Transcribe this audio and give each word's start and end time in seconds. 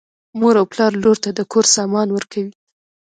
مور 0.39 0.55
او 0.59 0.65
پلار 0.71 0.91
لور 1.03 1.17
ته 1.23 1.29
د 1.37 1.39
کور 1.51 1.65
سامان 1.75 2.07
ورکوي. 2.11 2.53